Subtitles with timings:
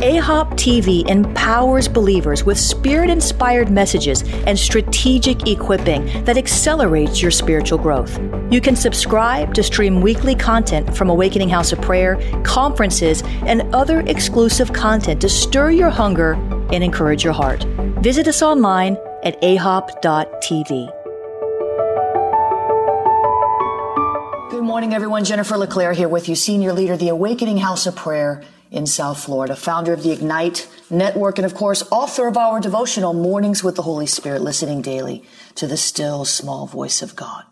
[0.00, 7.76] AHOP TV empowers believers with spirit inspired messages and strategic equipping that accelerates your spiritual
[7.76, 8.18] growth.
[8.50, 14.00] You can subscribe to stream weekly content from Awakening House of Prayer, conferences, and other
[14.00, 16.32] exclusive content to stir your hunger
[16.72, 17.64] and encourage your heart.
[18.00, 20.90] Visit us online at ahop.tv.
[24.50, 25.26] Good morning, everyone.
[25.26, 29.56] Jennifer LeClaire here with you, Senior Leader, the Awakening House of Prayer in South Florida,
[29.56, 33.82] founder of the Ignite Network, and of course, author of our devotional Mornings with the
[33.82, 35.24] Holy Spirit, listening daily
[35.56, 37.44] to the still small voice of God.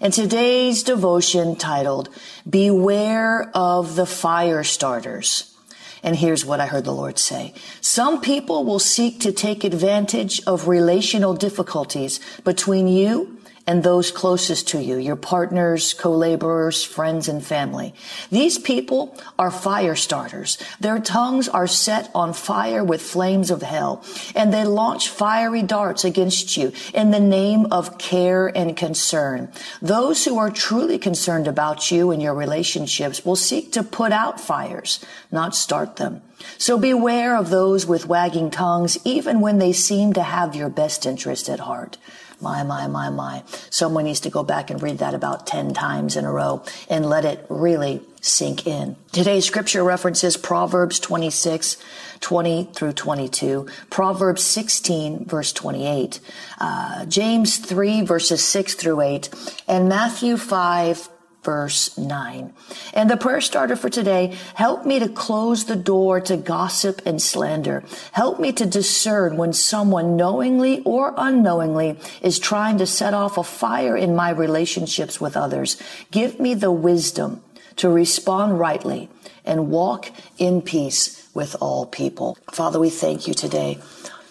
[0.00, 2.08] And today's devotion titled,
[2.48, 5.54] Beware of the Fire Starters.
[6.02, 7.54] And here's what I heard the Lord say.
[7.80, 14.68] Some people will seek to take advantage of relational difficulties between you and those closest
[14.68, 17.94] to you, your partners, co-laborers, friends, and family.
[18.30, 20.58] These people are fire starters.
[20.80, 24.04] Their tongues are set on fire with flames of hell,
[24.34, 29.50] and they launch fiery darts against you in the name of care and concern.
[29.80, 34.40] Those who are truly concerned about you and your relationships will seek to put out
[34.40, 36.20] fires, not start them.
[36.58, 41.06] So beware of those with wagging tongues, even when they seem to have your best
[41.06, 41.96] interest at heart.
[42.44, 43.42] My, my, my, my.
[43.70, 47.06] Someone needs to go back and read that about 10 times in a row and
[47.06, 48.96] let it really sink in.
[49.12, 51.78] Today's scripture references Proverbs 26,
[52.20, 56.20] 20 through 22, Proverbs 16, verse 28,
[56.60, 59.30] uh, James 3, verses 6 through 8,
[59.66, 61.08] and Matthew 5,
[61.44, 62.52] verse 9.
[62.94, 67.20] And the prayer starter for today, help me to close the door to gossip and
[67.20, 67.84] slander.
[68.12, 73.44] Help me to discern when someone knowingly or unknowingly is trying to set off a
[73.44, 75.80] fire in my relationships with others.
[76.10, 77.42] Give me the wisdom
[77.76, 79.08] to respond rightly
[79.44, 82.38] and walk in peace with all people.
[82.52, 83.78] Father, we thank you today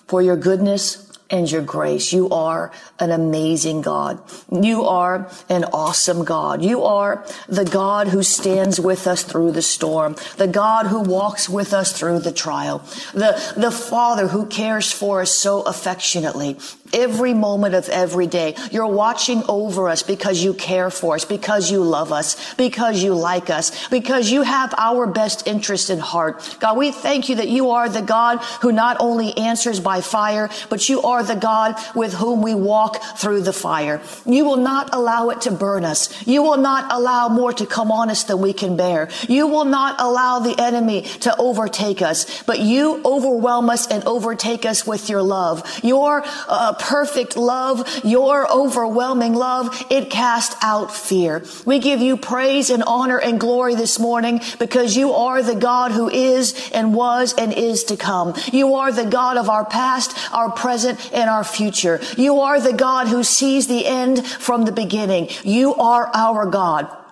[0.07, 1.03] for your goodness,
[1.33, 2.13] and your grace.
[2.13, 4.21] You are an amazing God.
[4.51, 6.63] You are an awesome God.
[6.63, 11.49] You are the God who stands with us through the storm, the God who walks
[11.49, 12.79] with us through the trial,
[13.13, 16.59] the, the Father who cares for us so affectionately
[16.93, 18.55] every moment of every day.
[18.71, 23.13] You're watching over us because you care for us, because you love us, because you
[23.13, 26.57] like us, because you have our best interest in heart.
[26.59, 30.49] God, we thank you that you are the God who not only answers by fire,
[30.69, 34.01] but you are the God with whom we walk through the fire.
[34.25, 36.25] You will not allow it to burn us.
[36.27, 39.09] You will not allow more to come on us than we can bear.
[39.27, 44.65] You will not allow the enemy to overtake us, but you overwhelm us and overtake
[44.65, 45.63] us with your love.
[45.83, 51.44] Your uh, perfect love, your overwhelming love, it casts out fear.
[51.66, 55.91] We give you praise and honor and glory this morning because you are the God
[55.91, 58.33] who is and was and is to come.
[58.51, 62.01] You are the God of our past, our present, and our future.
[62.17, 65.29] You are the God who sees the end from the beginning.
[65.43, 67.03] You are our God.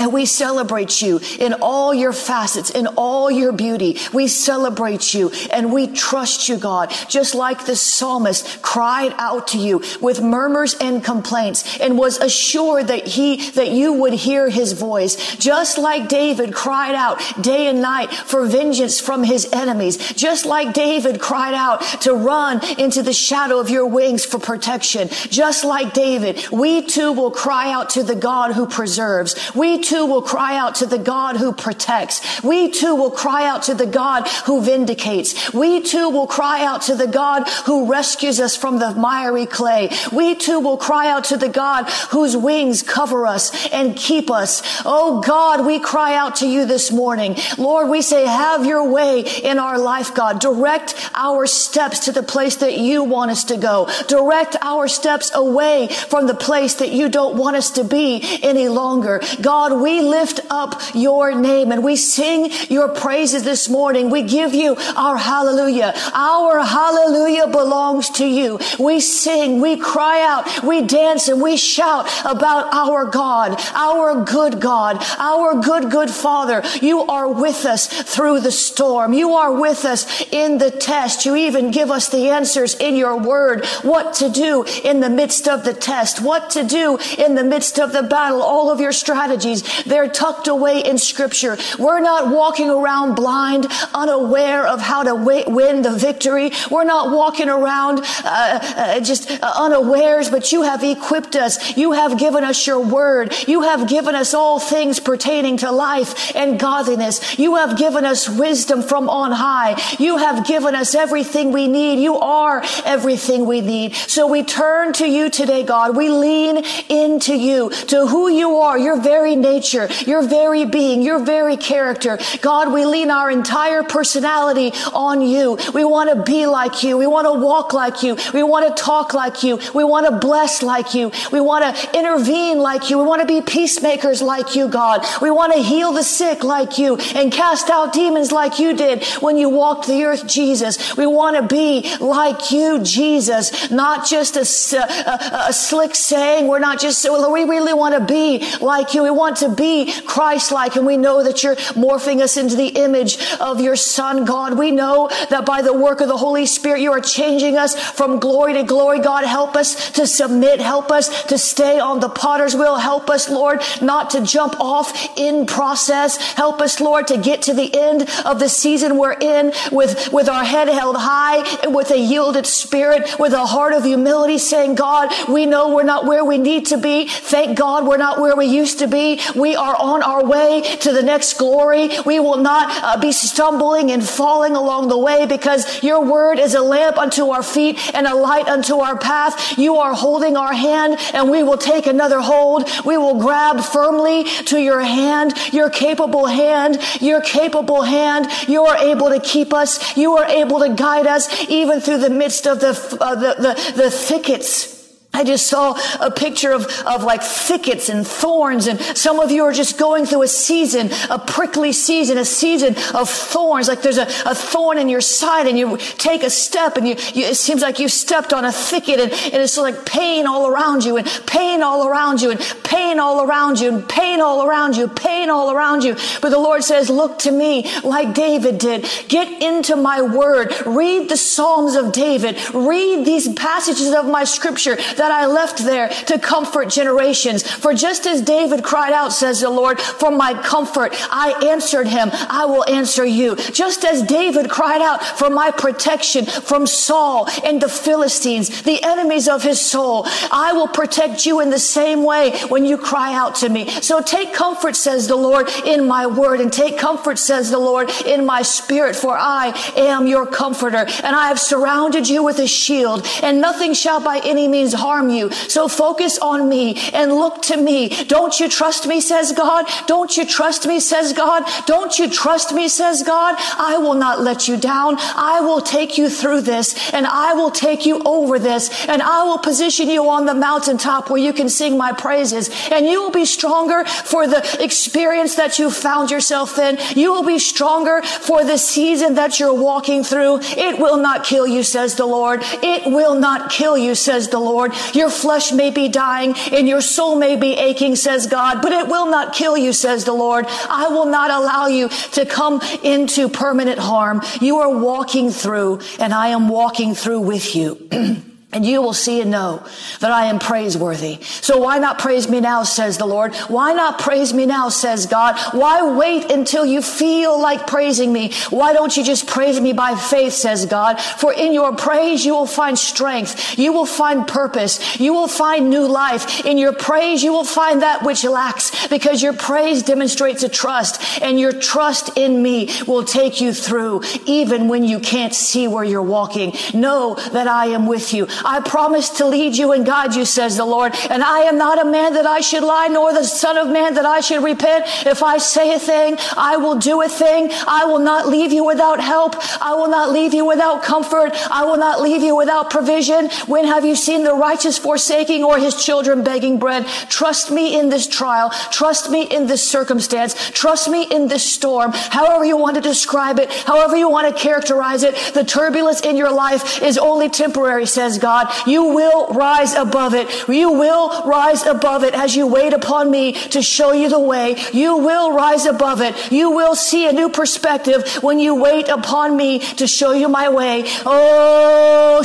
[0.00, 3.98] And we celebrate you in all your facets, in all your beauty.
[4.14, 9.58] We celebrate you and we trust you, God, just like the psalmist cried out to
[9.58, 14.72] you with murmurs and complaints and was assured that he, that you would hear his
[14.72, 15.36] voice.
[15.36, 19.98] Just like David cried out day and night for vengeance from his enemies.
[20.14, 25.08] Just like David cried out to run into the shadow of your wings for protection.
[25.28, 29.36] Just like David, we too will cry out to the God who preserves.
[29.54, 32.42] We too will cry out to the God who protects.
[32.42, 35.52] We too will cry out to the God who vindicates.
[35.52, 39.90] We too will cry out to the God who rescues us from the miry clay.
[40.12, 44.62] We too will cry out to the God whose wings cover us and keep us.
[44.84, 47.36] Oh God, we cry out to you this morning.
[47.58, 50.40] Lord, we say, have your way in our life, God.
[50.40, 53.88] Direct our steps to the place that you want us to go.
[54.08, 58.68] Direct our steps away from the place that you don't want us to be any
[58.68, 59.20] longer.
[59.40, 64.10] God, we lift up your name and we sing your praises this morning.
[64.10, 65.94] We give you our hallelujah.
[66.14, 68.58] Our hallelujah belongs to you.
[68.78, 74.60] We sing, we cry out, we dance and we shout about our God, our good
[74.60, 76.62] God, our good, good Father.
[76.80, 79.12] You are with us through the storm.
[79.12, 81.24] You are with us in the test.
[81.24, 85.48] You even give us the answers in your word, what to do in the midst
[85.48, 88.92] of the test, what to do in the midst of the battle, all of your
[88.92, 89.62] strategies.
[89.86, 91.56] They're tucked away in scripture.
[91.78, 96.52] We're not walking around blind, unaware of how to win the victory.
[96.70, 101.76] We're not walking around uh, uh, just uh, unawares, but you have equipped us.
[101.76, 103.34] You have given us your word.
[103.46, 107.38] You have given us all things pertaining to life and godliness.
[107.38, 109.80] You have given us wisdom from on high.
[109.98, 112.02] You have given us everything we need.
[112.02, 113.94] You are everything we need.
[113.94, 115.96] So we turn to you today, God.
[115.96, 121.20] We lean into you, to who you are, your very nature, your very being, your
[121.34, 122.18] very character.
[122.40, 125.58] God, we lean our entire personality on you.
[125.74, 126.92] We want to be like you.
[126.96, 128.16] We want to walk like you.
[128.32, 129.58] We want to talk like you.
[129.74, 131.12] We want to bless like you.
[131.32, 132.98] We want to intervene like you.
[132.98, 135.04] We want to be peacemakers like you, God.
[135.20, 139.04] We want to heal the sick like you and cast out demons like you did
[139.20, 140.96] when you walked the earth, Jesus.
[140.96, 144.44] We want to be like you, Jesus, not just a,
[144.76, 146.46] a, a slick saying.
[146.46, 149.02] We're not just, we really want to be like you.
[149.02, 153.18] We want to be Christ-like and we know that you're morphing us into the image
[153.40, 154.58] of your son, God.
[154.58, 158.18] We know that by the work of the Holy Spirit, you are changing us from
[158.18, 159.00] glory to glory.
[159.00, 160.60] God, help us to submit.
[160.60, 162.76] Help us to stay on the potter's wheel.
[162.76, 166.16] Help us, Lord, not to jump off in process.
[166.34, 170.28] Help us, Lord, to get to the end of the season we're in with, with
[170.28, 175.10] our head held high, with a yielded spirit, with a heart of humility, saying, God,
[175.28, 177.06] we know we're not where we need to be.
[177.08, 179.20] Thank God we're not where we used to be.
[179.34, 181.90] We are on our way to the next glory.
[182.04, 186.54] We will not uh, be stumbling and falling along the way because your word is
[186.54, 189.58] a lamp unto our feet and a light unto our path.
[189.58, 192.68] You are holding our hand and we will take another hold.
[192.84, 198.28] We will grab firmly to your hand, your capable hand, your capable hand.
[198.48, 199.96] You are able to keep us.
[199.96, 203.72] You are able to guide us even through the midst of the, uh, the, the,
[203.82, 204.79] the thickets
[205.12, 209.42] I just saw a picture of, of like thickets and thorns and some of you
[209.44, 213.66] are just going through a season, a prickly season, a season of thorns.
[213.66, 216.94] Like there's a, a thorn in your side and you take a step and you,
[217.12, 220.46] you it seems like you stepped on a thicket and, and it's like pain all
[220.46, 224.46] around you and pain all around you and pain all around you and pain all
[224.46, 225.96] around you, pain all around you.
[226.22, 228.86] But the Lord says, look to me like David did.
[229.08, 230.54] Get into my word.
[230.64, 232.38] Read the Psalms of David.
[232.54, 237.42] Read these passages of my scripture that I left there to comfort generations.
[237.42, 242.10] For just as David cried out, says the Lord, for my comfort, I answered him.
[242.12, 243.34] I will answer you.
[243.36, 249.26] Just as David cried out for my protection from Saul and the Philistines, the enemies
[249.26, 253.36] of his soul, I will protect you in the same way when you cry out
[253.36, 253.70] to me.
[253.80, 257.90] So take comfort, says the Lord, in my word and take comfort, says the Lord,
[258.04, 262.46] in my spirit, for I am your comforter and I have surrounded you with a
[262.46, 265.30] shield and nothing shall by any means harm harm you.
[265.30, 267.88] So focus on me and look to me.
[268.16, 269.66] Don't you trust me, says God?
[269.86, 271.44] Don't you trust me, says God?
[271.66, 273.36] Don't you trust me, says God?
[273.72, 274.96] I will not let you down.
[274.98, 279.22] I will take you through this and I will take you over this and I
[279.24, 283.12] will position you on the mountaintop where you can sing my praises and you will
[283.12, 286.78] be stronger for the experience that you found yourself in.
[286.96, 290.40] You will be stronger for the season that you're walking through.
[290.42, 292.40] It will not kill you, says the Lord.
[292.74, 294.72] It will not kill you, says the Lord.
[294.94, 298.88] Your flesh may be dying and your soul may be aching, says God, but it
[298.88, 300.46] will not kill you, says the Lord.
[300.48, 304.22] I will not allow you to come into permanent harm.
[304.40, 308.20] You are walking through and I am walking through with you.
[308.52, 309.64] And you will see and know
[310.00, 311.18] that I am praiseworthy.
[311.22, 313.32] So why not praise me now, says the Lord?
[313.46, 315.38] Why not praise me now, says God?
[315.52, 318.32] Why wait until you feel like praising me?
[318.50, 321.00] Why don't you just praise me by faith, says God?
[321.00, 323.56] For in your praise, you will find strength.
[323.56, 324.98] You will find purpose.
[324.98, 326.44] You will find new life.
[326.44, 331.22] In your praise, you will find that which lacks because your praise demonstrates a trust
[331.22, 335.84] and your trust in me will take you through even when you can't see where
[335.84, 336.52] you're walking.
[336.74, 338.26] Know that I am with you.
[338.44, 340.94] I promise to lead you and guide you, says the Lord.
[341.10, 343.94] And I am not a man that I should lie, nor the son of man
[343.94, 344.84] that I should repent.
[345.06, 347.50] If I say a thing, I will do a thing.
[347.66, 349.36] I will not leave you without help.
[349.60, 351.30] I will not leave you without comfort.
[351.50, 353.30] I will not leave you without provision.
[353.46, 356.86] When have you seen the righteous forsaking or his children begging bread?
[357.08, 358.50] Trust me in this trial.
[358.70, 360.34] Trust me in this circumstance.
[360.50, 361.92] Trust me in this storm.
[361.92, 366.16] However you want to describe it, however you want to characterize it, the turbulence in
[366.16, 368.29] your life is only temporary, says God.
[368.66, 370.26] You will rise above it.
[370.48, 374.56] You will rise above it as you wait upon me to show you the way.
[374.72, 376.14] You will rise above it.
[376.32, 380.48] You will see a new perspective when you wait upon me to show you my
[380.48, 380.84] way.
[381.06, 382.20] Oh,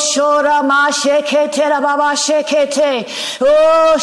[3.42, 3.98] Oh,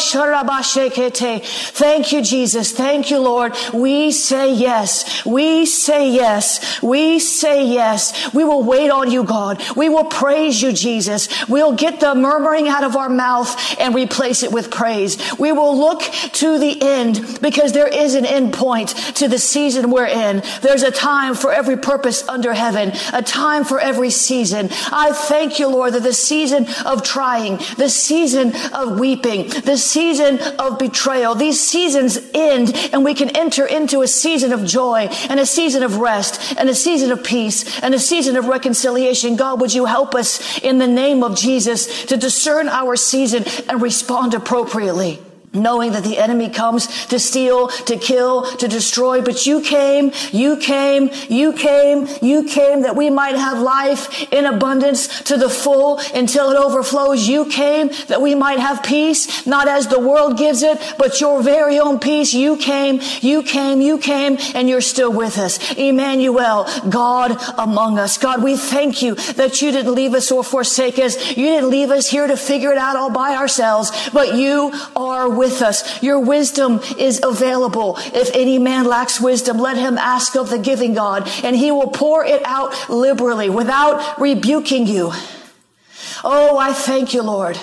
[1.73, 2.71] Thank you, Jesus.
[2.71, 3.53] Thank you, Lord.
[3.73, 5.25] We say yes.
[5.25, 6.81] We say yes.
[6.81, 8.33] We say yes.
[8.33, 9.61] We will wait on you, God.
[9.75, 11.27] We will praise you, Jesus.
[11.47, 15.17] We'll get the murmuring out of our mouth and replace it with praise.
[15.37, 19.89] We will look to the end because there is an end point to the season
[19.89, 20.43] we're in.
[20.61, 24.69] There's a time for every purpose under heaven, a time for every season.
[24.91, 30.39] I thank you, Lord, that the season of trying, the season of weeping, the season
[30.59, 35.39] of betrayal, these seasons end and we can enter into a season of joy and
[35.39, 39.35] a season of rest and a season of peace and a season of reconciliation.
[39.35, 43.81] God, would you help us in the name of Jesus to discern our season and
[43.81, 45.19] respond appropriately?
[45.53, 49.21] Knowing that the enemy comes to steal, to kill, to destroy.
[49.21, 54.45] But you came, you came, you came, you came that we might have life in
[54.45, 57.27] abundance to the full until it overflows.
[57.27, 61.43] You came that we might have peace, not as the world gives it, but your
[61.43, 62.33] very own peace.
[62.33, 65.73] You came, you came, you came, and you're still with us.
[65.73, 68.17] Emmanuel, God among us.
[68.17, 71.15] God, we thank you that you didn't leave us or forsake us.
[71.37, 75.29] You didn't leave us here to figure it out all by ourselves, but you are
[75.29, 76.01] with with us.
[76.01, 77.97] Your wisdom is available.
[77.99, 81.89] If any man lacks wisdom, let him ask of the giving God, and he will
[81.89, 85.11] pour it out liberally without rebuking you.
[86.23, 87.59] Oh, I thank you, Lord.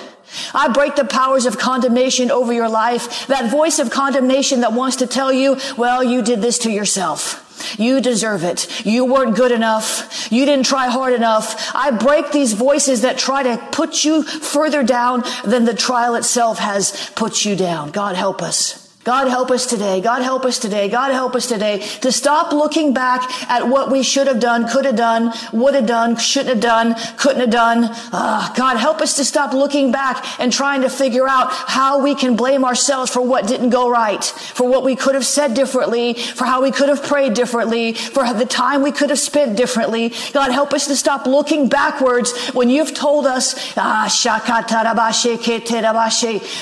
[0.55, 3.27] I break the powers of condemnation over your life.
[3.27, 7.40] That voice of condemnation that wants to tell you, well, you did this to yourself.
[7.79, 8.87] You deserve it.
[8.87, 10.31] You weren't good enough.
[10.33, 11.71] You didn't try hard enough.
[11.75, 16.59] I break these voices that try to put you further down than the trial itself
[16.59, 17.91] has put you down.
[17.91, 18.80] God help us.
[19.03, 20.03] God help us today.
[20.03, 20.91] God help us today.
[20.91, 24.85] God help us today to stop looking back at what we should have done, could
[24.85, 27.89] have done, would have done, shouldn't have done, couldn't have done.
[28.13, 32.15] Uh, God help us to stop looking back and trying to figure out how we
[32.15, 36.13] can blame ourselves for what didn't go right, for what we could have said differently,
[36.13, 40.13] for how we could have prayed differently, for the time we could have spent differently.
[40.35, 44.09] God help us to stop looking backwards when you've told us, ah,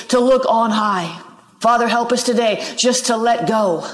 [0.07, 1.28] to look on high.
[1.59, 3.89] Father, help us today just to let go.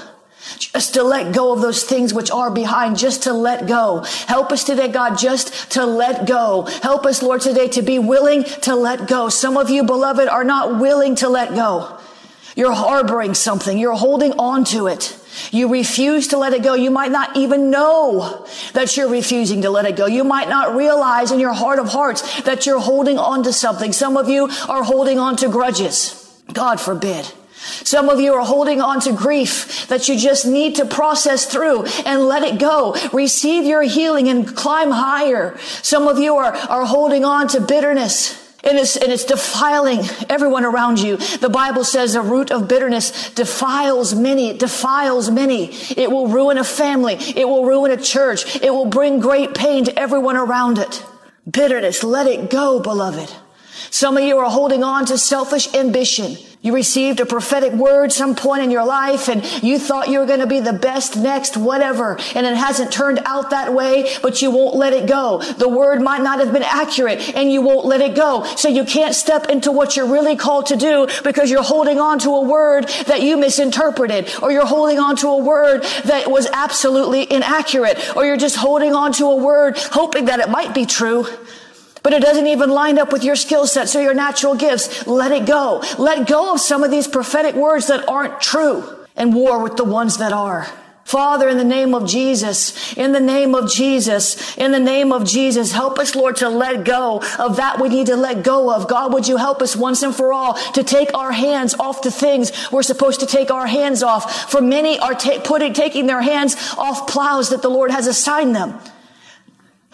[0.58, 4.04] Just to let go of those things which are behind, just to let go.
[4.28, 6.62] Help us today, God, just to let go.
[6.82, 9.28] Help us, Lord, today to be willing to let go.
[9.28, 11.98] Some of you, beloved, are not willing to let go.
[12.54, 13.76] You're harboring something.
[13.76, 15.18] You're holding on to it.
[15.50, 16.74] You refuse to let it go.
[16.74, 20.06] You might not even know that you're refusing to let it go.
[20.06, 23.92] You might not realize in your heart of hearts that you're holding on to something.
[23.92, 26.22] Some of you are holding on to grudges.
[26.52, 27.30] God forbid.
[27.84, 31.84] Some of you are holding on to grief that you just need to process through
[32.04, 32.96] and let it go.
[33.12, 35.58] Receive your healing and climb higher.
[35.82, 38.42] Some of you are, are holding on to bitterness.
[38.64, 41.18] And it's, and it's defiling everyone around you.
[41.18, 44.48] The Bible says the root of bitterness defiles many.
[44.48, 45.72] It defiles many.
[45.96, 47.14] It will ruin a family.
[47.14, 48.56] It will ruin a church.
[48.56, 51.04] It will bring great pain to everyone around it.
[51.48, 53.32] Bitterness, let it go, beloved.
[53.90, 56.36] Some of you are holding on to selfish ambition.
[56.66, 60.26] You received a prophetic word some point in your life and you thought you were
[60.26, 64.42] going to be the best next whatever and it hasn't turned out that way, but
[64.42, 65.40] you won't let it go.
[65.58, 68.42] The word might not have been accurate and you won't let it go.
[68.56, 72.18] So you can't step into what you're really called to do because you're holding on
[72.18, 76.48] to a word that you misinterpreted or you're holding on to a word that was
[76.52, 80.84] absolutely inaccurate or you're just holding on to a word hoping that it might be
[80.84, 81.28] true
[82.06, 83.92] but it doesn't even line up with your skill set.
[83.96, 85.82] or your natural gifts, let it go.
[85.98, 88.84] Let go of some of these prophetic words that aren't true
[89.16, 90.68] and war with the ones that are.
[91.02, 95.24] Father, in the name of Jesus, in the name of Jesus, in the name of
[95.24, 98.86] Jesus, help us, Lord, to let go of that we need to let go of.
[98.86, 102.12] God, would you help us once and for all to take our hands off the
[102.12, 104.48] things we're supposed to take our hands off?
[104.48, 108.54] For many are ta- putting, taking their hands off plows that the Lord has assigned
[108.54, 108.78] them.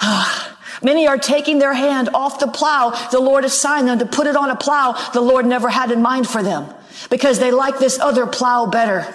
[0.05, 4.27] Ah, Many are taking their hand off the plow the Lord assigned them to put
[4.27, 6.73] it on a plow the Lord never had in mind for them
[7.11, 9.07] because they like this other plow better.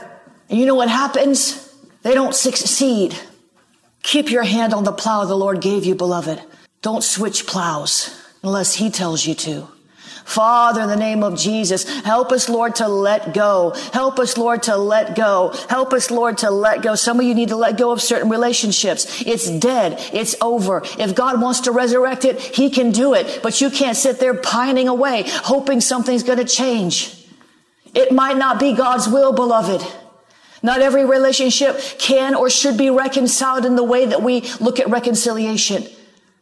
[0.50, 1.74] And you know what happens?
[2.04, 3.18] They don't succeed.
[4.04, 6.42] Keep your hand on the plow the Lord gave you, beloved.
[6.82, 9.68] Don't switch plows unless He tells you to.
[10.28, 13.74] Father, in the name of Jesus, help us, Lord, to let go.
[13.94, 15.54] Help us, Lord, to let go.
[15.70, 16.96] Help us, Lord, to let go.
[16.96, 19.22] Some of you need to let go of certain relationships.
[19.26, 19.96] It's dead.
[20.12, 20.82] It's over.
[21.00, 23.40] If God wants to resurrect it, He can do it.
[23.42, 27.26] But you can't sit there pining away, hoping something's going to change.
[27.96, 29.82] It might not be God's will, beloved.
[30.62, 34.90] Not every relationship can or should be reconciled in the way that we look at
[34.90, 35.88] reconciliation.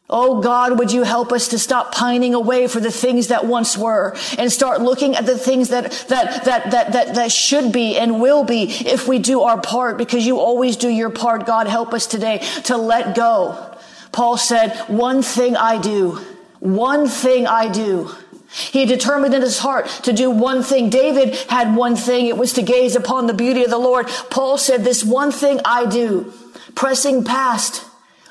[0.07, 3.75] Oh God, would you help us to stop pining away for the things that once
[3.75, 7.97] were and start looking at the things that, that, that, that, that, that should be
[7.97, 11.47] and will be if we do our part because you always do your part.
[11.47, 13.75] God, help us today to let go.
[14.11, 16.19] Paul said, one thing I do,
[16.59, 18.11] one thing I do.
[18.51, 20.89] He determined in his heart to do one thing.
[20.89, 22.27] David had one thing.
[22.27, 24.07] It was to gaze upon the beauty of the Lord.
[24.29, 26.31] Paul said, this one thing I do,
[26.75, 27.83] pressing past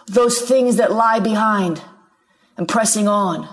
[0.07, 1.83] those things that lie behind
[2.57, 3.49] and pressing on,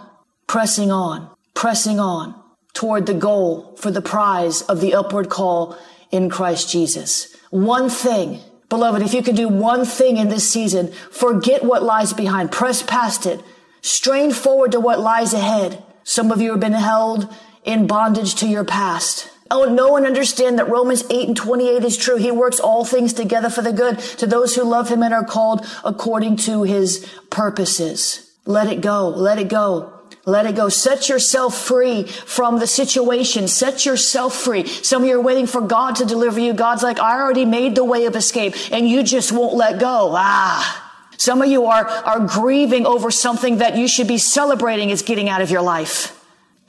[0.48, 2.36] pressing on, pressing on
[2.74, 5.78] toward the goal for the prize of the upward call
[6.12, 7.36] in Christ Jesus.
[7.50, 8.40] One thing,
[8.70, 12.84] beloved, if you can do one thing in this season, forget what lies behind, press
[12.84, 13.42] past it,
[13.82, 15.84] strain forward to what lies ahead.
[16.04, 19.31] Some of you have been held in bondage to your past.
[19.54, 22.16] Oh, know and understand that Romans 8 and 28 is true.
[22.16, 25.26] He works all things together for the good to those who love him and are
[25.26, 28.32] called according to his purposes.
[28.46, 29.10] Let it go.
[29.10, 29.92] Let it go.
[30.26, 30.70] Let it go.
[30.70, 33.50] Set yourself free from the situation.
[33.50, 34.66] Set yourself free.
[34.66, 36.54] Some of you are waiting for God to deliver you.
[36.54, 40.14] God's like, I already made the way of escape and you just won't let go.
[40.16, 41.10] Ah.
[41.18, 45.28] Some of you are, are grieving over something that you should be celebrating is getting
[45.28, 46.21] out of your life.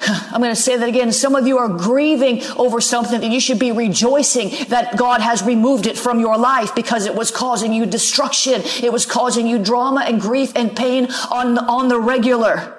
[0.05, 1.13] I'm going to say that again.
[1.13, 5.43] Some of you are grieving over something that you should be rejoicing that God has
[5.43, 8.63] removed it from your life because it was causing you destruction.
[8.83, 12.79] It was causing you drama and grief and pain on, on the regular.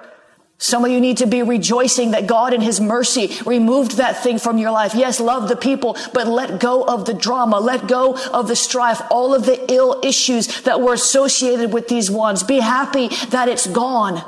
[0.63, 4.39] Some of you need to be rejoicing that God in His mercy removed that thing
[4.39, 4.95] from your life.
[4.95, 7.59] Yes, love the people, but let go of the drama.
[7.59, 12.09] Let go of the strife, all of the ill issues that were associated with these
[12.09, 12.43] ones.
[12.43, 14.23] Be happy that it's gone.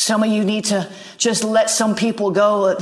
[0.00, 2.74] Some of you need to just let some people go.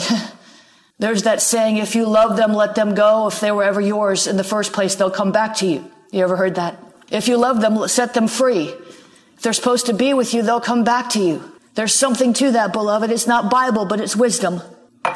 [1.00, 3.26] There's that saying, if you love them, let them go.
[3.26, 5.90] If they were ever yours in the first place, they'll come back to you.
[6.12, 6.80] You ever heard that?
[7.10, 8.68] If you love them, set them free.
[8.68, 11.42] If they're supposed to be with you, they'll come back to you.
[11.74, 13.10] There's something to that, beloved.
[13.10, 14.62] It's not Bible, but it's wisdom.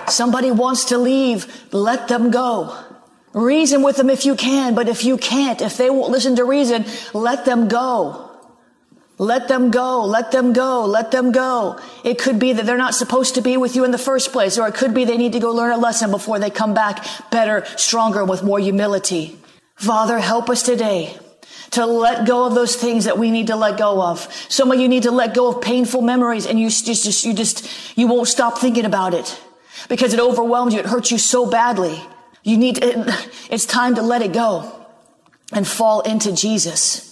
[0.09, 2.77] Somebody wants to leave, let them go.
[3.33, 6.45] Reason with them if you can, but if you can't, if they won't listen to
[6.45, 6.85] reason,
[7.15, 8.32] let them go.
[9.23, 10.05] Let them go.
[10.05, 10.85] Let them go.
[10.85, 11.79] Let them go.
[12.03, 14.59] It could be that they're not supposed to be with you in the first place,
[14.59, 17.07] or it could be they need to go learn a lesson before they come back
[17.31, 19.39] better, stronger, with more humility.
[19.77, 21.17] Father, help us today
[21.71, 24.19] to let go of those things that we need to let go of.
[24.49, 27.33] Some of you need to let go of painful memories and you just, just, you
[27.33, 29.41] just, you won't stop thinking about it
[29.89, 30.81] because it overwhelms you.
[30.81, 32.03] It hurts you so badly.
[32.43, 34.85] You need, to, it's time to let it go
[35.53, 37.12] and fall into Jesus.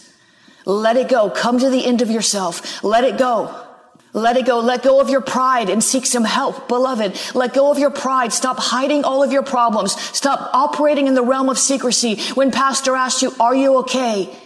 [0.65, 1.31] Let it go.
[1.31, 2.83] Come to the end of yourself.
[2.85, 3.67] Let it go.
[4.13, 4.59] Let it go.
[4.59, 7.19] Let go of your pride and seek some help, beloved.
[7.35, 8.33] Let go of your pride.
[8.33, 10.01] Stop hiding all of your problems.
[10.01, 12.21] Stop operating in the realm of secrecy.
[12.35, 14.37] When pastor asks you, are you okay?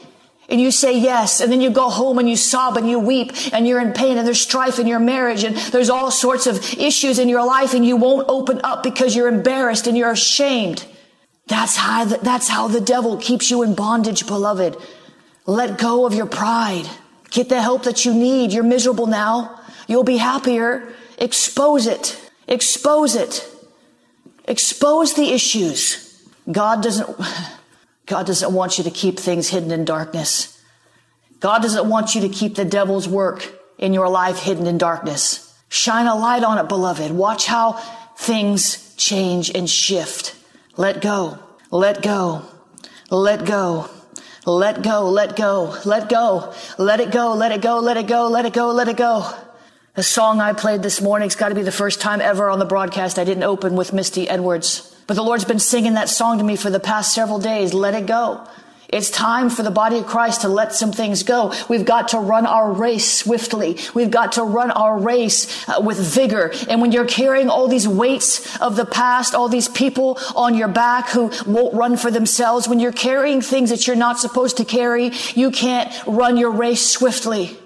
[0.50, 3.32] And you say yes, and then you go home and you sob and you weep
[3.54, 6.58] and you're in pain and there's strife in your marriage and there's all sorts of
[6.74, 10.84] issues in your life and you won't open up because you're embarrassed and you're ashamed.
[11.46, 14.76] That's how the, that's how the devil keeps you in bondage, beloved.
[15.46, 16.88] Let go of your pride.
[17.30, 18.52] Get the help that you need.
[18.52, 19.60] You're miserable now.
[19.86, 20.94] You'll be happier.
[21.18, 22.18] Expose it.
[22.48, 23.48] Expose it.
[24.46, 26.24] Expose the issues.
[26.50, 27.08] God doesn't,
[28.06, 30.62] God doesn't want you to keep things hidden in darkness.
[31.40, 35.54] God doesn't want you to keep the devil's work in your life hidden in darkness.
[35.68, 37.10] Shine a light on it, beloved.
[37.10, 37.72] Watch how
[38.16, 40.36] things change and shift.
[40.76, 41.38] Let go.
[41.70, 42.42] Let go.
[43.10, 43.90] Let go.
[44.46, 48.28] Let go, let go, let go, let it go, let it go, let it go,
[48.28, 49.30] let it go, let it go.
[49.94, 52.58] The song I played this morning, it's got to be the first time ever on
[52.58, 54.94] the broadcast I didn't open with Misty Edwards.
[55.06, 57.72] But the Lord's been singing that song to me for the past several days.
[57.72, 58.46] Let it go.
[58.88, 61.52] It's time for the body of Christ to let some things go.
[61.68, 63.78] We've got to run our race swiftly.
[63.94, 66.52] We've got to run our race uh, with vigor.
[66.68, 70.68] And when you're carrying all these weights of the past, all these people on your
[70.68, 74.64] back who won't run for themselves, when you're carrying things that you're not supposed to
[74.64, 77.56] carry, you can't run your race swiftly.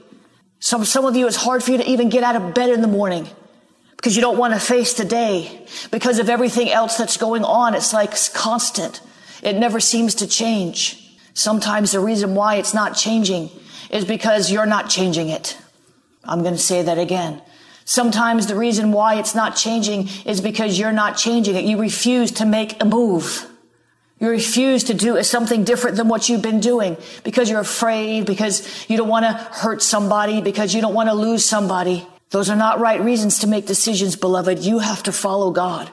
[0.61, 2.81] Some, some of you, it's hard for you to even get out of bed in
[2.81, 3.29] the morning
[3.97, 7.75] because you don't want to face the day because of everything else that's going on.
[7.75, 9.01] It's like constant.
[9.43, 11.08] It never seems to change.
[11.39, 13.49] Sometimes the reason why it's not changing
[13.91, 15.57] is because you're not changing it.
[16.25, 17.41] I'm going to say that again.
[17.85, 21.65] Sometimes the reason why it's not changing is because you're not changing it.
[21.65, 23.47] You refuse to make a move.
[24.19, 28.91] You refuse to do something different than what you've been doing because you're afraid, because
[28.91, 32.05] you don't want to hurt somebody, because you don't want to lose somebody.
[32.31, 34.59] Those are not right reasons to make decisions, beloved.
[34.59, 35.89] You have to follow God.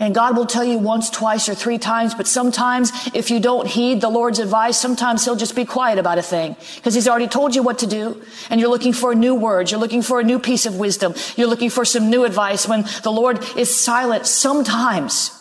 [0.00, 3.66] And God will tell you once, twice, or three times, but sometimes if you don't
[3.66, 7.26] heed the Lord's advice, sometimes He'll just be quiet about a thing because He's already
[7.26, 9.70] told you what to do and you're looking for a new word.
[9.70, 11.14] You're looking for a new piece of wisdom.
[11.36, 15.34] You're looking for some new advice when the Lord is silent sometimes.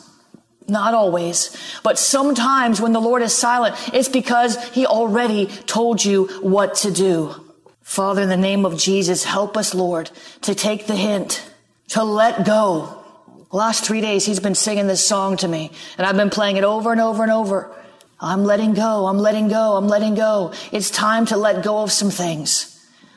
[0.67, 6.26] Not always, but sometimes when the Lord is silent, it's because He already told you
[6.41, 7.36] what to do.
[7.84, 10.10] Father, in the name of Jesus, help us, Lord,
[10.41, 11.48] to take the hint,
[11.89, 13.06] to let go
[13.52, 16.64] last three days, he's been singing this song to me, and I've been playing it
[16.64, 17.72] over and over and over.
[18.20, 19.06] I'm letting go.
[19.06, 19.76] I'm letting go.
[19.76, 20.54] I'm letting go.
[20.72, 22.74] It's time to let go of some things.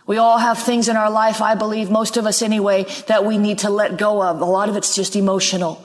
[0.07, 3.39] We all have things in our life, I believe, most of us anyway, that we
[3.39, 4.41] need to let go of.
[4.41, 5.85] A lot of it's just emotional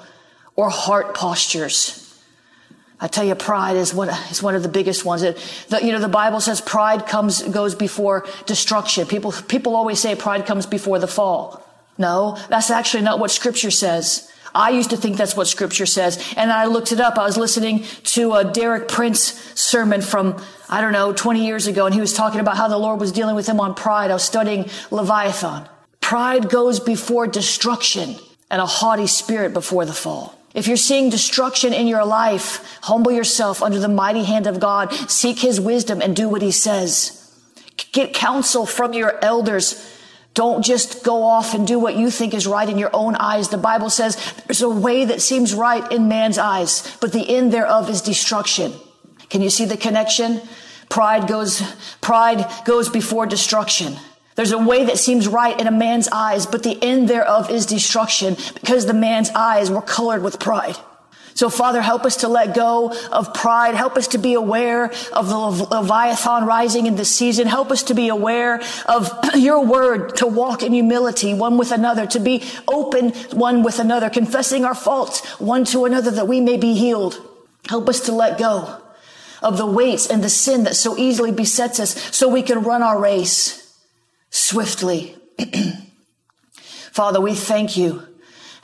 [0.56, 2.02] or heart postures.
[3.00, 5.22] I tell you, pride is one, is one of the biggest ones.
[5.22, 5.38] It,
[5.70, 9.06] the, you know, the Bible says pride comes, goes before destruction.
[9.06, 11.62] People, people always say pride comes before the fall.
[11.98, 14.32] No, that's actually not what scripture says.
[14.56, 16.34] I used to think that's what scripture says.
[16.38, 17.18] And I looked it up.
[17.18, 17.84] I was listening
[18.15, 21.86] to a Derek Prince sermon from, I don't know, 20 years ago.
[21.86, 24.12] And he was talking about how the Lord was dealing with him on pride.
[24.12, 25.68] I was studying Leviathan.
[26.00, 28.15] Pride goes before destruction
[28.50, 30.39] and a haughty spirit before the fall.
[30.54, 34.94] If you're seeing destruction in your life, humble yourself under the mighty hand of God.
[34.94, 37.22] Seek his wisdom and do what he says.
[37.91, 39.95] Get counsel from your elders
[40.36, 43.50] don't just go off and do what you think is right in your own eyes.
[43.50, 47.52] The Bible says there's a way that seems right in man's eyes, but the end
[47.52, 48.74] thereof is destruction.
[49.30, 50.41] Can you see the connection?
[50.89, 51.62] Pride goes,
[52.02, 53.95] pride goes before destruction.
[54.36, 57.65] There's a way that seems right in a man's eyes, but the end thereof is
[57.65, 60.76] destruction because the man's eyes were colored with pride.
[61.36, 63.76] So Father, help us to let go of pride.
[63.76, 67.45] Help us to be aware of the Leviathan rising in this season.
[67.45, 72.08] Help us to be aware of your word, to walk in humility one with another,
[72.08, 76.56] to be open one with another, confessing our faults one to another that we may
[76.56, 77.21] be healed.
[77.67, 78.82] Help us to let go
[79.43, 82.82] of the weights and the sin that so easily besets us so we can run
[82.82, 83.78] our race
[84.30, 85.17] swiftly.
[86.54, 88.08] Father, we thank you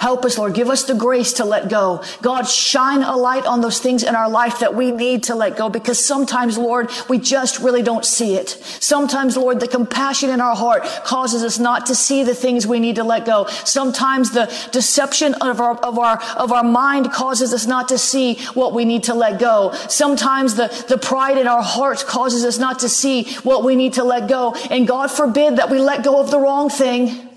[0.02, 0.56] Help us, Lord.
[0.56, 2.04] Give us the grace to let go.
[2.24, 5.56] God, shine a light on those things in our life that we need to let
[5.56, 8.50] go because sometimes, Lord, we just really don't see it.
[8.80, 12.80] Sometimes, Lord, the compassion in our heart causes us not to see the things we
[12.80, 13.46] need to let go.
[13.64, 18.40] Sometimes the deception of our, of our, of our mind causes us not to see
[18.56, 19.72] what we need to let go.
[19.88, 23.94] Sometimes the, the pride in our hearts causes us not to see what we need
[23.94, 24.56] to let go.
[24.72, 27.28] And God forbid that we let go of the wrong thing.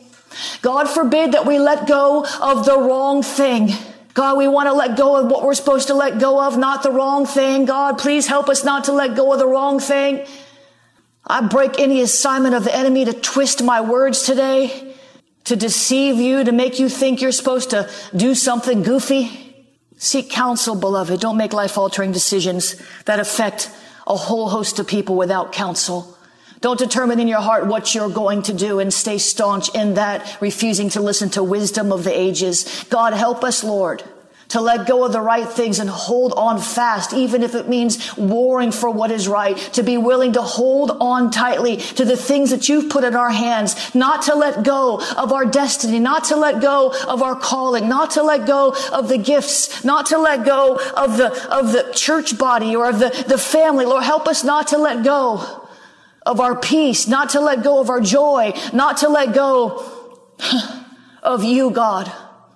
[0.62, 3.70] God forbid that we let go of the wrong thing.
[4.14, 6.84] God, we want to let go of what we're supposed to let go of, not
[6.84, 7.64] the wrong thing.
[7.64, 10.24] God, please help us not to let go of the wrong thing.
[11.26, 14.94] I break any assignment of the enemy to twist my words today,
[15.44, 19.40] to deceive you, to make you think you're supposed to do something goofy.
[19.96, 21.18] Seek counsel, beloved.
[21.20, 23.70] Don't make life altering decisions that affect
[24.06, 26.13] a whole host of people without counsel.
[26.64, 30.38] Don't determine in your heart what you're going to do and stay staunch in that,
[30.40, 32.86] refusing to listen to wisdom of the ages.
[32.88, 34.02] God, help us, Lord,
[34.48, 38.16] to let go of the right things and hold on fast, even if it means
[38.16, 42.48] warring for what is right, to be willing to hold on tightly to the things
[42.48, 46.36] that you've put in our hands, not to let go of our destiny, not to
[46.36, 50.46] let go of our calling, not to let go of the gifts, not to let
[50.46, 53.84] go of the, of the church body or of the, the family.
[53.84, 55.60] Lord, help us not to let go
[56.26, 59.84] of our peace, not to let go of our joy, not to let go
[61.22, 62.10] of you, God.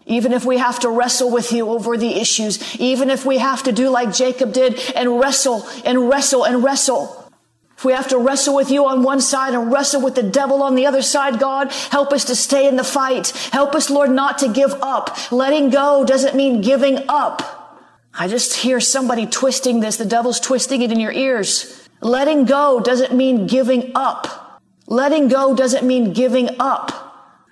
[0.07, 3.63] Even if we have to wrestle with you over the issues, even if we have
[3.65, 7.31] to do like Jacob did and wrestle and wrestle and wrestle.
[7.77, 10.65] If we have to wrestle with you on one side and wrestle with the devil
[10.65, 13.29] on the other side, God, help us to stay in the fight.
[13.53, 15.31] Help us, Lord, not to give up.
[15.31, 17.69] Letting go doesn't mean giving up.
[18.13, 19.97] I just hear somebody twisting this.
[19.97, 21.88] The devil's twisting it in your ears.
[22.01, 24.63] Letting go doesn't mean giving up.
[24.87, 26.93] Letting go doesn't mean giving up.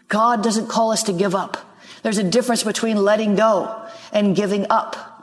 [0.09, 1.56] God doesn't call us to give up.
[2.02, 5.15] There's a difference between letting go and giving up.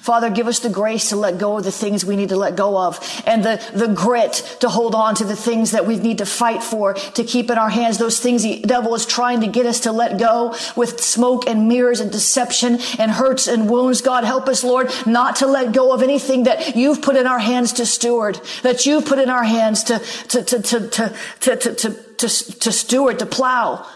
[0.00, 2.56] Father, give us the grace to let go of the things we need to let
[2.56, 6.18] go of and the, the grit to hold on to the things that we need
[6.18, 9.46] to fight for, to keep in our hands those things the devil is trying to
[9.46, 14.00] get us to let go with smoke and mirrors and deception and hurts and wounds.
[14.00, 17.38] God, help us, Lord, not to let go of anything that you've put in our
[17.38, 21.56] hands to steward, that you've put in our hands to, to, to, to, to, to,
[21.56, 23.86] to, to, to, to steward, to plow.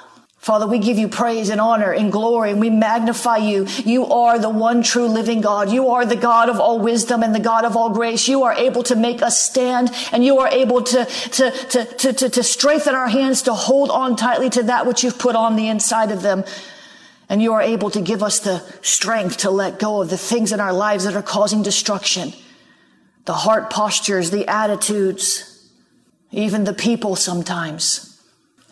[0.44, 3.66] Father, we give you praise and honor and glory and we magnify you.
[3.86, 5.72] You are the one true living God.
[5.72, 8.28] You are the God of all wisdom and the God of all grace.
[8.28, 12.12] You are able to make us stand and you are able to, to, to, to,
[12.12, 15.56] to, to strengthen our hands to hold on tightly to that which you've put on
[15.56, 16.44] the inside of them.
[17.30, 20.52] And you are able to give us the strength to let go of the things
[20.52, 22.34] in our lives that are causing destruction.
[23.24, 25.70] The heart postures, the attitudes,
[26.32, 28.13] even the people sometimes.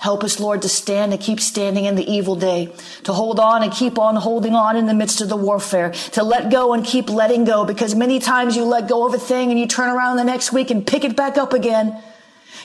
[0.02, 3.62] Help us, Lord, to stand and keep standing in the evil day, to hold on
[3.62, 6.84] and keep on holding on in the midst of the warfare, to let go and
[6.84, 9.88] keep letting go, because many times you let go of a thing and you turn
[9.88, 12.02] around the next week and pick it back up again.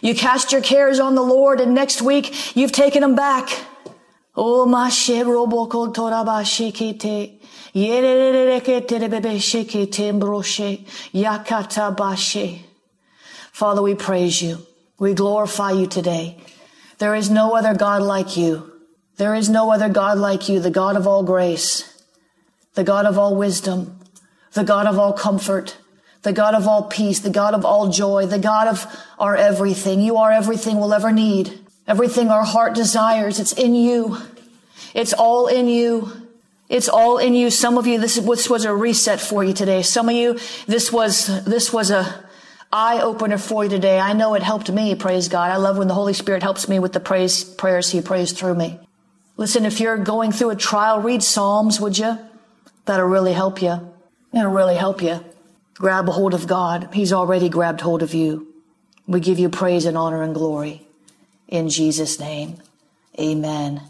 [0.02, 3.52] You cast your cares on the Lord and next week you've taken them back.
[4.36, 4.90] Oh, my
[13.52, 14.66] Father, we praise you.
[14.98, 16.38] We glorify you today.
[16.98, 18.74] There is no other God like you.
[19.18, 22.04] There is no other God like you, the God of all grace,
[22.76, 24.00] the God of all wisdom,
[24.54, 25.78] the God of all comfort,
[26.22, 28.86] the God of all peace, the God of all joy, the God of
[29.18, 30.02] our everything.
[30.02, 31.60] You are everything we'll ever need.
[31.88, 33.40] Everything our heart desires.
[33.40, 34.18] It's in you.
[34.94, 36.12] It's all in you.
[36.70, 37.50] It's all in you.
[37.50, 39.82] Some of you, this, was a reset for you today.
[39.82, 42.27] Some of you, this was, this was a,
[42.78, 44.00] eye opener for you today.
[44.00, 45.50] I know it helped me, praise God.
[45.50, 48.54] I love when the Holy Spirit helps me with the praise prayers he prays through
[48.54, 48.80] me.
[49.36, 52.20] Listen, if you're going through a trial, read Psalms, would you?
[52.86, 53.92] That'll really help you.
[54.32, 55.26] It'll really help you.
[55.74, 56.90] Grab a hold of God.
[56.94, 58.48] He's already grabbed hold of you.
[59.08, 60.86] We give you praise and honor and glory.
[61.48, 62.58] In Jesus' name.
[63.20, 63.82] Amen.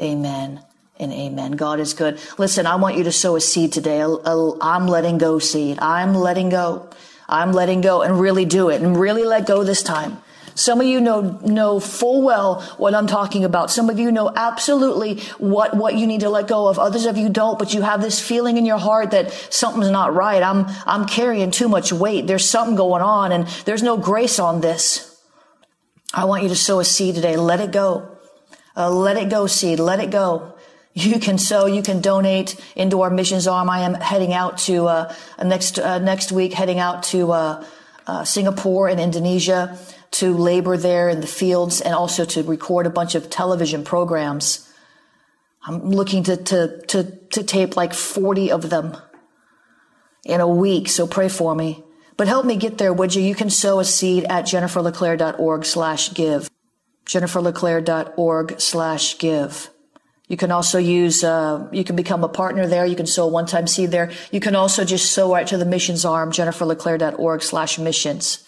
[0.00, 0.60] Amen
[0.98, 1.52] and amen.
[1.52, 2.18] God is good.
[2.36, 4.02] Listen, I want you to sow a seed today.
[4.02, 5.78] I'm letting go seed.
[5.80, 6.88] I'm letting go.
[7.28, 10.22] I'm letting go and really do it and really let go this time.
[10.54, 13.70] Some of you know, know full well what I'm talking about.
[13.70, 16.80] Some of you know absolutely what, what you need to let go of.
[16.80, 20.14] Others of you don't, but you have this feeling in your heart that something's not
[20.14, 20.42] right.
[20.42, 22.26] I'm, I'm carrying too much weight.
[22.26, 25.16] There's something going on and there's no grace on this.
[26.12, 27.36] I want you to sow a seed today.
[27.36, 28.18] Let it go.
[28.76, 29.78] Uh, let it go seed.
[29.78, 30.57] Let it go.
[30.94, 33.70] You can sow, you can donate into our missions arm.
[33.70, 37.64] I am heading out to uh, next uh, next week, heading out to uh,
[38.06, 39.78] uh, Singapore and Indonesia
[40.12, 44.68] to labor there in the fields and also to record a bunch of television programs.
[45.64, 48.96] I'm looking to to to, to tape like 40 of them
[50.24, 50.88] in a week.
[50.88, 51.84] So pray for me.
[52.16, 53.22] But help me get there, would you?
[53.22, 56.50] You can sow a seed at jenniferleclaire.org slash give.
[57.06, 59.70] jenniferleclaire.org slash give.
[60.28, 62.84] You can also use, uh, you can become a partner there.
[62.84, 64.10] You can sow a one-time seed there.
[64.30, 68.46] You can also just sow right to the missions arm, jenniferleclaire.org slash missions.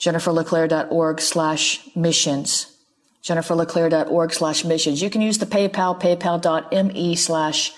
[0.00, 2.76] jenniferleclaire.org slash missions.
[3.22, 5.00] jenniferleclaire.org slash missions.
[5.00, 7.72] You can use the PayPal, paypal.me slash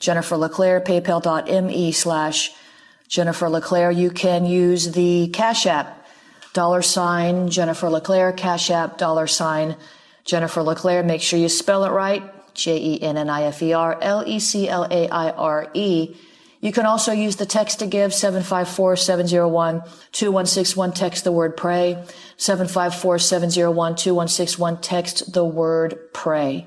[0.00, 2.50] Jennifer LeClaire, paypal.me slash
[3.08, 3.90] Jennifer LeClaire.
[3.90, 6.06] You can use the Cash App,
[6.52, 9.76] dollar sign Jennifer LeClaire, Cash App, dollar sign
[10.24, 11.02] Jennifer LeClaire.
[11.02, 12.33] Make sure you spell it right.
[12.54, 14.46] J-E-N-N-I-F-E-R, L-E-C-L-A-I-R-E.
[16.60, 20.94] You can also use the text to give 754-701-2161.
[20.94, 22.02] Text the word pray.
[22.38, 24.78] 754-701-2161.
[24.80, 26.66] Text the word pray.